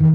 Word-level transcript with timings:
مرحبا 0.00 0.14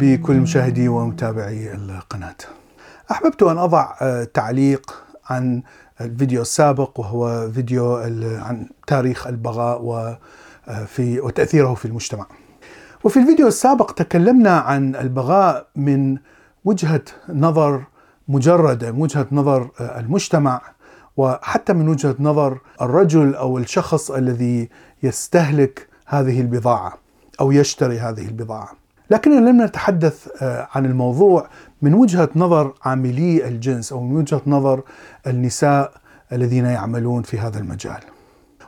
بكل 0.00 0.34
مشاهدي 0.34 0.88
ومتابعي 0.88 1.74
القناة. 1.74 2.34
أحببت 3.10 3.42
أن 3.42 3.58
أضع 3.58 3.94
آه، 4.02 4.24
تعليق 4.24 5.02
عن 5.30 5.62
الفيديو 6.00 6.42
السابق 6.42 7.00
وهو 7.00 7.50
فيديو 7.52 7.96
عن 7.96 8.68
تاريخ 8.86 9.26
البغاء 9.26 9.82
آه، 10.68 10.86
وتأثيره 11.00 11.74
في 11.74 11.84
المجتمع. 11.84 12.26
وفي 13.04 13.20
الفيديو 13.20 13.48
السابق 13.48 13.90
تكلمنا 13.90 14.58
عن 14.58 14.96
البغاء 14.96 15.66
من 15.76 16.18
وجهة 16.64 17.02
نظر 17.28 17.84
مجردة، 18.28 18.92
من 18.92 19.02
وجهة 19.02 19.26
نظر 19.32 19.70
آه، 19.80 20.00
المجتمع 20.00 20.60
وحتى 21.16 21.72
من 21.72 21.88
وجهة 21.88 22.16
نظر 22.20 22.58
الرجل 22.82 23.34
أو 23.34 23.58
الشخص 23.58 24.10
الذي 24.10 24.68
يستهلك 25.02 25.88
هذه 26.06 26.40
البضاعة 26.40 26.98
أو 27.40 27.52
يشتري 27.52 27.98
هذه 27.98 28.28
البضاعة. 28.28 28.72
لكننا 29.10 29.50
لم 29.50 29.62
نتحدث 29.62 30.28
آه، 30.42 30.68
عن 30.74 30.86
الموضوع 30.86 31.48
من 31.82 31.94
وجهة 31.94 32.28
نظر 32.36 32.74
عاملي 32.82 33.48
الجنس 33.48 33.92
أو 33.92 34.00
من 34.00 34.16
وجهة 34.16 34.42
نظر 34.46 34.82
النساء 35.26 35.92
الذين 36.32 36.64
يعملون 36.64 37.22
في 37.22 37.38
هذا 37.38 37.58
المجال. 37.58 38.00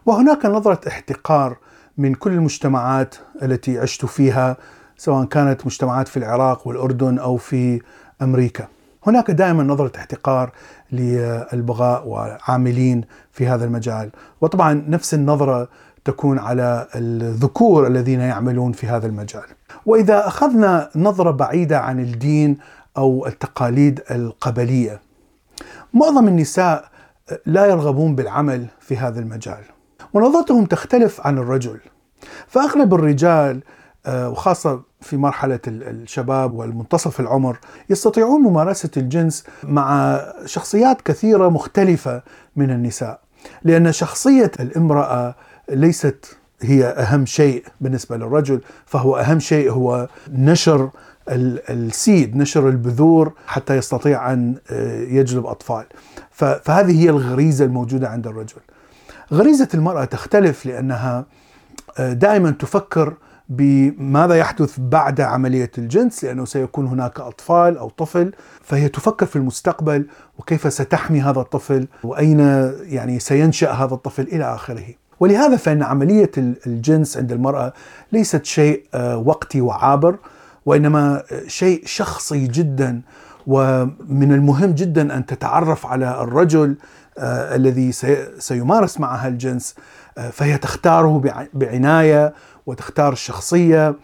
وهناك 0.06 0.46
نظرة 0.46 0.88
احتقار 0.88 1.56
من 1.98 2.14
كل 2.14 2.32
المجتمعات 2.32 3.14
التي 3.42 3.78
عشت 3.78 4.06
فيها 4.06 4.56
سواء 4.96 5.24
كانت 5.24 5.66
مجتمعات 5.66 6.08
في 6.08 6.16
العراق 6.16 6.68
والأردن 6.68 7.18
أو 7.18 7.36
في 7.36 7.80
أمريكا. 8.22 8.68
هناك 9.06 9.30
دائما 9.30 9.62
نظرة 9.62 9.92
احتقار 9.96 10.52
للبغاء 10.92 12.08
وعاملين 12.08 13.04
في 13.32 13.46
هذا 13.46 13.64
المجال، 13.64 14.10
وطبعا 14.40 14.84
نفس 14.88 15.14
النظرة 15.14 15.68
تكون 16.04 16.38
على 16.38 16.88
الذكور 16.94 17.86
الذين 17.86 18.20
يعملون 18.20 18.72
في 18.72 18.86
هذا 18.86 19.06
المجال. 19.06 19.44
وإذا 19.86 20.26
أخذنا 20.26 20.90
نظرة 20.96 21.30
بعيدة 21.30 21.80
عن 21.80 22.00
الدين 22.00 22.58
أو 22.96 23.26
التقاليد 23.26 24.02
القبلية 24.10 25.00
معظم 25.94 26.28
النساء 26.28 26.88
لا 27.46 27.66
يرغبون 27.66 28.14
بالعمل 28.14 28.66
في 28.80 28.96
هذا 28.96 29.20
المجال 29.20 29.75
ونظرتهم 30.16 30.64
تختلف 30.64 31.26
عن 31.26 31.38
الرجل. 31.38 31.80
فأغلب 32.46 32.94
الرجال 32.94 33.62
آه، 34.06 34.28
وخاصة 34.30 34.80
في 35.00 35.16
مرحلة 35.16 35.60
الشباب 35.66 36.54
والمنتصف 36.54 37.20
العمر 37.20 37.58
يستطيعون 37.90 38.40
ممارسة 38.42 38.90
الجنس 38.96 39.44
مع 39.64 40.20
شخصيات 40.44 41.02
كثيرة 41.02 41.48
مختلفة 41.48 42.22
من 42.56 42.70
النساء. 42.70 43.20
لأن 43.64 43.92
شخصية 43.92 44.50
الامرأة 44.60 45.34
ليست 45.68 46.36
هي 46.62 46.84
أهم 46.84 47.26
شيء 47.26 47.64
بالنسبة 47.80 48.16
للرجل 48.16 48.60
فهو 48.86 49.16
أهم 49.16 49.38
شيء 49.38 49.70
هو 49.70 50.08
نشر 50.30 50.90
السيد 51.28 52.36
نشر 52.36 52.68
البذور 52.68 53.32
حتى 53.46 53.76
يستطيع 53.76 54.32
أن 54.32 54.54
آه، 54.70 55.00
يجلب 55.00 55.46
أطفال. 55.46 55.84
فهذه 56.30 57.02
هي 57.02 57.10
الغريزة 57.10 57.64
الموجودة 57.64 58.08
عند 58.08 58.26
الرجل. 58.26 58.60
غريزة 59.32 59.68
المرأة 59.74 60.04
تختلف 60.04 60.66
لأنها 60.66 61.24
آه، 61.98 62.12
دائما 62.12 62.50
تفكر 62.50 63.14
بماذا 63.48 64.34
يحدث 64.34 64.76
بعد 64.78 65.20
عملية 65.20 65.70
الجنس 65.78 66.24
لأنه 66.24 66.44
سيكون 66.44 66.86
هناك 66.86 67.20
أطفال 67.20 67.78
أو 67.78 67.88
طفل 67.88 68.32
فهي 68.62 68.88
تفكر 68.88 69.26
في 69.26 69.36
المستقبل 69.36 70.06
وكيف 70.38 70.72
ستحمي 70.72 71.20
هذا 71.20 71.40
الطفل 71.40 71.88
وأين 72.04 72.40
يعني 72.82 73.18
سينشأ 73.18 73.72
هذا 73.72 73.94
الطفل 73.94 74.22
إلى 74.22 74.54
آخره. 74.54 74.84
ولهذا 75.20 75.56
فإن 75.56 75.82
عملية 75.82 76.30
الجنس 76.38 77.16
عند 77.16 77.32
المرأة 77.32 77.72
ليست 78.12 78.44
شيء 78.44 78.84
آه، 78.94 79.16
وقتي 79.16 79.60
وعابر 79.60 80.16
وإنما 80.66 81.22
شيء 81.46 81.82
شخصي 81.84 82.46
جدا 82.46 83.02
ومن 83.46 84.32
المهم 84.32 84.72
جدا 84.72 85.16
أن 85.16 85.26
تتعرف 85.26 85.86
على 85.86 86.20
الرجل 86.20 86.76
آه، 87.18 87.56
الذي 87.56 87.92
سيمارس 88.38 89.00
معها 89.00 89.28
الجنس 89.28 89.74
آه، 90.18 90.30
فهي 90.30 90.58
تختاره 90.58 91.22
بعناية 91.54 92.34
وتختار 92.66 93.12
الشخصية. 93.12 93.94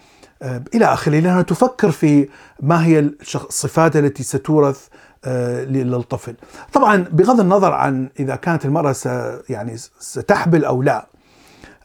إلى 0.74 0.84
آخره 0.84 1.12
لأنها 1.20 1.42
تفكر 1.42 1.90
في 1.90 2.28
ما 2.60 2.84
هي 2.86 2.98
الصفات 2.98 3.96
التي 3.96 4.22
ستورث 4.22 4.88
آه، 5.24 5.64
للطفل. 5.64 6.34
طبعا 6.72 7.04
بغض 7.12 7.40
النظر 7.40 7.72
عن 7.72 8.08
إذا 8.20 8.36
كانت 8.36 8.64
المرأة 8.64 8.94
يعني 9.48 9.76
ستحبل 10.00 10.64
أو 10.64 10.82
لا 10.82 11.06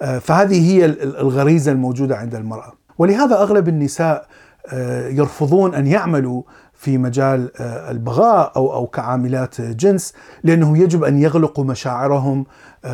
آه، 0.02 0.20
فهذه 0.20 0.72
هي 0.72 0.86
الغريزة 0.86 1.72
الموجودة 1.72 2.18
عند 2.18 2.36
المرأة. 2.36 2.74
ولهذا 2.98 3.36
أغلب 3.36 3.68
النساء 3.68 4.28
آه، 4.68 5.08
يرفضون 5.08 5.76
أن 5.76 5.88
يعملوا 5.88 6.44
في 6.78 6.98
مجال 6.98 7.52
البغاء 7.62 8.52
أو 8.56 8.74
أو 8.74 8.88
كعاملات 8.88 9.62
جنس 9.62 10.14
لأنه 10.44 10.78
يجب 10.78 11.04
أن 11.04 11.20
يغلقوا 11.20 11.64
مشاعرهم 11.64 12.46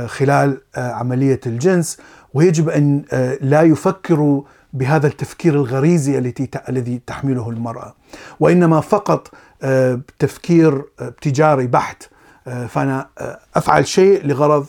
خلال 0.05 0.57
عملية 0.75 1.39
الجنس 1.45 1.97
ويجب 2.33 2.69
أن 2.69 3.03
لا 3.41 3.61
يفكروا 3.61 4.43
بهذا 4.73 5.07
التفكير 5.07 5.53
الغريزي 5.53 6.17
التي 6.17 6.49
الذي 6.69 7.01
تحمله 7.07 7.49
المرأة. 7.49 7.95
وإنما 8.39 8.81
فقط 8.81 9.31
آه، 9.63 9.99
تفكير 10.19 10.85
آه، 10.99 11.13
تجاري 11.21 11.67
بحت 11.67 12.03
آه، 12.47 12.65
فأنا 12.65 13.07
أفعل 13.55 13.87
شيء 13.87 14.25
لغرض 14.25 14.65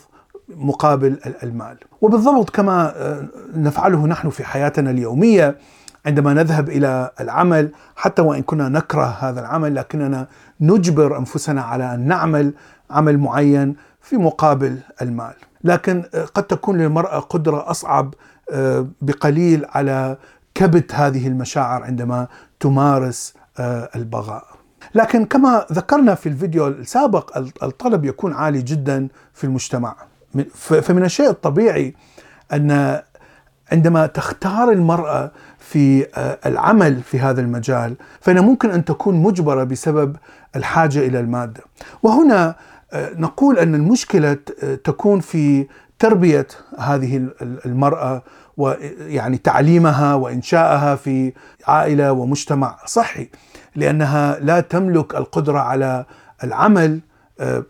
مقابل 0.56 1.18
المال. 1.42 1.76
وبالضبط 2.00 2.50
كما 2.50 2.94
نفعله 3.54 4.06
نحن 4.06 4.30
في 4.30 4.44
حياتنا 4.44 4.90
اليومية 4.90 5.58
عندما 6.06 6.34
نذهب 6.34 6.68
إلى 6.68 7.10
العمل 7.20 7.70
حتى 7.96 8.22
وإن 8.22 8.42
كنا 8.42 8.68
نكره 8.68 9.16
هذا 9.20 9.40
العمل 9.40 9.74
لكننا 9.74 10.26
نجبر 10.60 11.18
أنفسنا 11.18 11.62
على 11.62 11.94
أن 11.94 12.08
نعمل 12.08 12.54
عمل 12.90 13.18
معين 13.18 13.76
في 14.00 14.16
مقابل 14.16 14.78
المال. 15.02 15.34
لكن 15.64 16.02
قد 16.34 16.42
تكون 16.42 16.78
للمرأة 16.78 17.18
قدرة 17.18 17.70
أصعب 17.70 18.14
بقليل 19.02 19.66
على 19.68 20.16
كبت 20.54 20.94
هذه 20.94 21.28
المشاعر 21.28 21.82
عندما 21.82 22.28
تمارس 22.60 23.34
البغاء. 23.96 24.44
لكن 24.94 25.24
كما 25.24 25.66
ذكرنا 25.72 26.14
في 26.14 26.28
الفيديو 26.28 26.68
السابق 26.68 27.38
الطلب 27.62 28.04
يكون 28.04 28.32
عالي 28.32 28.62
جدا 28.62 29.08
في 29.34 29.44
المجتمع. 29.44 29.96
فمن 30.54 31.04
الشيء 31.04 31.30
الطبيعي 31.30 31.94
أن 32.52 33.02
عندما 33.72 34.06
تختار 34.06 34.70
المرأة 34.70 35.30
في 35.58 36.06
آه، 36.14 36.38
العمل 36.46 37.02
في 37.02 37.20
هذا 37.20 37.40
المجال 37.40 37.94
فإنها 38.20 38.42
ممكن 38.42 38.70
أن 38.70 38.84
تكون 38.84 39.14
مجبرة 39.22 39.64
بسبب 39.64 40.16
الحاجة 40.56 40.98
إلى 40.98 41.20
المادة. 41.20 41.62
وهنا 42.02 42.54
آه، 42.92 43.10
نقول 43.14 43.58
أن 43.58 43.74
المشكلة 43.74 44.38
آه، 44.62 44.74
تكون 44.74 45.20
في 45.20 45.66
تربية 45.98 46.46
هذه 46.78 47.28
المرأة 47.42 48.22
ويعني 48.56 49.38
تعليمها 49.38 50.14
وانشائها 50.14 50.96
في 50.96 51.32
عائلة 51.66 52.12
ومجتمع 52.12 52.76
صحي 52.86 53.28
لأنها 53.76 54.38
لا 54.40 54.60
تملك 54.60 55.14
القدرة 55.14 55.58
على 55.58 56.04
العمل 56.44 57.00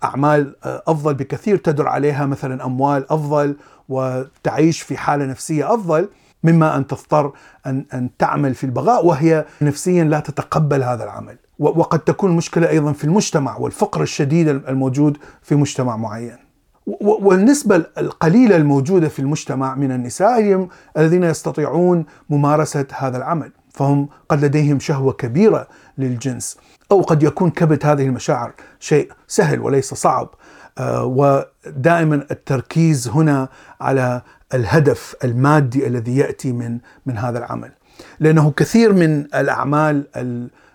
أعمال 0.04 0.56
آه، 0.64 0.82
أفضل 0.86 1.14
بكثير 1.14 1.56
تدر 1.56 1.88
عليها 1.88 2.26
مثلا 2.26 2.64
أموال 2.64 3.12
أفضل 3.12 3.56
وتعيش 3.88 4.82
في 4.82 4.96
حالة 4.96 5.24
نفسية 5.24 5.74
أفضل 5.74 6.08
مما 6.44 6.76
أن 6.76 6.86
تضطر 6.86 7.32
أن 7.66 7.84
أن 7.94 8.10
تعمل 8.18 8.54
في 8.54 8.64
البغاء 8.64 9.06
وهي 9.06 9.44
نفسيا 9.62 10.04
لا 10.04 10.20
تتقبل 10.20 10.82
هذا 10.82 11.04
العمل. 11.04 11.38
وقد 11.58 11.98
تكون 11.98 12.30
المشكلة 12.30 12.68
أيضا 12.68 12.92
في 12.92 13.04
المجتمع 13.04 13.56
والفقر 13.56 14.02
الشديد 14.02 14.48
الموجود 14.48 15.18
في 15.42 15.54
مجتمع 15.54 15.96
معين. 15.96 16.36
والنسبة 17.00 17.76
القليلة 17.98 18.56
الموجودة 18.56 19.08
في 19.08 19.18
المجتمع 19.18 19.74
من 19.74 19.92
النساء 19.92 20.68
الذين 20.96 21.24
يستطيعون 21.24 22.04
ممارسة 22.30 22.86
هذا 22.92 23.16
العمل. 23.16 23.52
فهم 23.74 24.08
قد 24.28 24.44
لديهم 24.44 24.80
شهوة 24.80 25.12
كبيرة 25.12 25.68
للجنس. 25.98 26.58
أو 26.92 27.00
قد 27.00 27.22
يكون 27.22 27.50
كبت 27.50 27.86
هذه 27.86 28.02
المشاعر 28.06 28.52
شيء 28.80 29.12
سهل 29.28 29.60
وليس 29.60 29.94
صعب. 29.94 30.34
آه، 30.78 31.04
ودائما 31.04 32.26
التركيز 32.30 33.08
هنا 33.08 33.48
على 33.80 34.22
الهدف 34.54 35.16
المادي 35.24 35.86
الذي 35.86 36.16
يأتي 36.16 36.52
من 36.52 36.78
من 37.06 37.18
هذا 37.18 37.38
العمل. 37.38 37.72
لأنه 38.20 38.50
كثير 38.50 38.92
من 38.92 39.20
الأعمال 39.34 40.06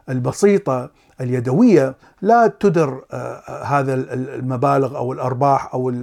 البسيطة 0.09 0.91
اليدوية 1.21 1.95
لا 2.21 2.47
تدر 2.59 3.03
آه، 3.11 3.63
هذا 3.63 3.93
المبالغ 3.93 4.97
أو 4.97 5.13
الأرباح 5.13 5.73
أو 5.73 5.93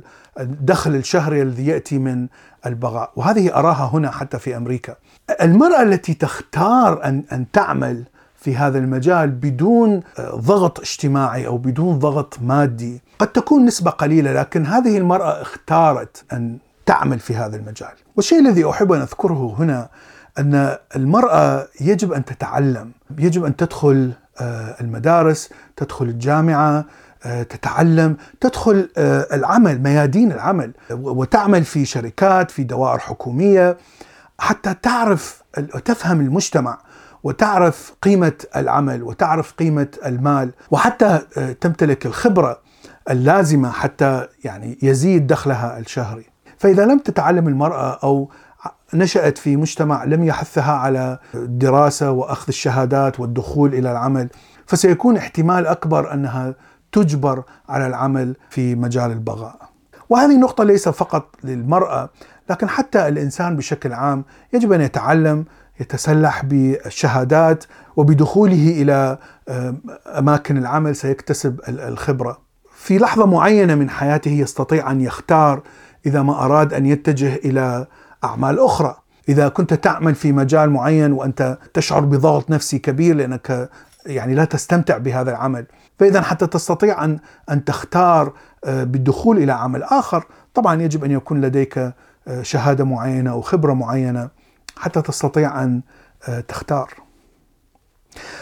الدخل 0.40 0.94
الشهري 0.94 1.42
الذي 1.42 1.66
يأتي 1.66 1.98
من 1.98 2.26
البغاء، 2.66 3.10
وهذه 3.16 3.54
أراها 3.54 3.90
هنا 3.92 4.10
حتى 4.10 4.38
في 4.38 4.56
أمريكا. 4.56 4.94
المرأة 5.40 5.82
التي 5.82 6.14
تختار 6.14 7.04
ان 7.04 7.24
أن 7.32 7.50
تعمل 7.52 8.04
في 8.36 8.56
هذا 8.56 8.78
المجال 8.78 9.30
بدون 9.30 10.02
ضغط 10.20 10.80
اجتماعي 10.80 11.46
أو 11.46 11.58
بدون 11.58 11.98
ضغط 11.98 12.38
مادي، 12.42 13.02
قد 13.18 13.26
تكون 13.26 13.64
نسبة 13.64 13.90
قليلة 13.90 14.32
لكن 14.32 14.66
هذه 14.66 14.98
المرأة 14.98 15.42
اختارت 15.42 16.24
أن 16.32 16.58
تعمل 16.86 17.18
في 17.18 17.36
هذا 17.36 17.56
المجال. 17.56 17.92
والشيء 18.16 18.38
الذي 18.38 18.70
أحب 18.70 18.92
أن 18.92 19.00
أذكره 19.00 19.54
هنا 19.58 19.88
أن 20.38 20.76
المرأة 20.96 21.68
يجب 21.80 22.12
أن 22.12 22.24
تتعلم، 22.24 22.92
يجب 23.18 23.44
أن 23.44 23.56
تدخل 23.56 24.12
آه، 24.12 24.25
المدارس، 24.80 25.50
تدخل 25.76 26.04
الجامعة، 26.04 26.84
آه، 27.24 27.42
تتعلم، 27.42 28.16
تدخل 28.40 28.88
آه، 28.96 29.26
العمل، 29.32 29.82
ميادين 29.82 30.32
العمل، 30.32 30.72
وتعمل 30.90 31.64
في 31.64 31.84
شركات، 31.84 32.50
في 32.50 32.64
دوائر 32.64 32.98
حكومية 32.98 33.76
حتى 34.38 34.74
تعرف 34.82 35.42
تفهم 35.84 36.20
المجتمع 36.20 36.78
وتعرف 37.22 37.94
قيمة 38.02 38.32
العمل 38.56 39.02
وتعرف 39.02 39.52
قيمة 39.52 39.88
المال 40.06 40.52
وحتى 40.70 41.18
تمتلك 41.60 42.06
الخبرة 42.06 42.60
اللازمة 43.10 43.70
حتى 43.70 44.28
يعني 44.44 44.78
يزيد 44.82 45.26
دخلها 45.26 45.78
الشهري. 45.78 46.26
فإذا 46.58 46.84
لم 46.84 46.98
تتعلم 46.98 47.48
المرأة 47.48 47.98
أو 48.02 48.30
نشأت 48.94 49.38
في 49.38 49.56
مجتمع 49.56 50.04
لم 50.04 50.24
يحثها 50.24 50.72
على 50.72 51.18
الدراسة 51.34 52.10
وأخذ 52.10 52.44
الشهادات 52.48 53.20
والدخول 53.20 53.74
إلى 53.74 53.92
العمل 53.92 54.28
فسيكون 54.66 55.16
احتمال 55.16 55.66
أكبر 55.66 56.12
أنها 56.12 56.54
تجبر 56.92 57.42
على 57.68 57.86
العمل 57.86 58.36
في 58.50 58.74
مجال 58.74 59.10
البغاء. 59.10 59.56
وهذه 60.08 60.34
النقطة 60.34 60.64
ليس 60.64 60.88
فقط 60.88 61.36
للمرأة 61.44 62.10
لكن 62.50 62.68
حتى 62.68 63.08
الإنسان 63.08 63.56
بشكل 63.56 63.92
عام 63.92 64.24
يجب 64.52 64.72
أن 64.72 64.80
يتعلم 64.80 65.44
يتسلح 65.80 66.44
بالشهادات 66.44 67.64
وبدخوله 67.96 68.82
إلى 68.82 69.18
أماكن 70.06 70.56
العمل 70.56 70.96
سيكتسب 70.96 71.60
الخبرة. 71.68 72.38
في 72.76 72.98
لحظة 72.98 73.26
معينة 73.26 73.74
من 73.74 73.90
حياته 73.90 74.30
يستطيع 74.30 74.90
أن 74.90 75.00
يختار 75.00 75.62
إذا 76.06 76.22
ما 76.22 76.44
أراد 76.44 76.74
أن 76.74 76.86
يتجه 76.86 77.34
إلى 77.34 77.86
أعمال 78.26 78.60
أخرى. 78.60 78.96
إذا 79.28 79.48
كنت 79.48 79.74
تعمل 79.74 80.14
في 80.14 80.32
مجال 80.32 80.70
معين 80.70 81.12
وأنت 81.12 81.58
تشعر 81.74 82.00
بضغط 82.00 82.50
نفسي 82.50 82.78
كبير 82.78 83.16
لأنك 83.16 83.70
يعني 84.06 84.34
لا 84.34 84.44
تستمتع 84.44 84.98
بهذا 84.98 85.30
العمل 85.30 85.66
فإذا 85.98 86.22
حتى 86.22 86.46
تستطيع 86.46 87.04
أن 87.04 87.18
أن 87.50 87.64
تختار 87.64 88.32
آه، 88.64 88.84
بالدخول 88.84 89.38
إلى 89.38 89.52
عمل 89.52 89.82
آخر 89.82 90.24
طبعا 90.54 90.82
يجب 90.82 91.04
أن 91.04 91.10
يكون 91.10 91.40
لديك 91.40 91.78
آه، 91.78 92.42
شهادة 92.42 92.84
معينة 92.84 93.30
أو 93.30 93.40
خبرة 93.40 93.72
معينة 93.72 94.28
حتى 94.76 95.02
تستطيع 95.02 95.62
أن 95.62 95.82
آه، 96.28 96.40
تختار. 96.40 96.94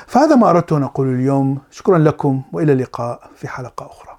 فهذا 0.06 0.36
ما 0.36 0.50
أردت 0.50 0.72
أن 0.72 0.82
أقوله 0.82 1.10
اليوم. 1.10 1.58
شكرا 1.70 1.98
لكم 1.98 2.42
وإلى 2.52 2.72
اللقاء 2.72 3.30
في 3.36 3.48
حلقة 3.48 3.86
أخرى. 3.86 4.13